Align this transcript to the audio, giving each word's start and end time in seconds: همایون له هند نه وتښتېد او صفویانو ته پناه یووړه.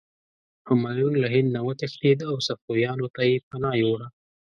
همایون 0.67 1.13
له 1.23 1.27
هند 1.33 1.49
نه 1.55 1.61
وتښتېد 1.65 2.19
او 2.29 2.35
صفویانو 2.47 3.07
ته 3.15 3.21
پناه 3.49 3.75
یووړه. 3.81 4.07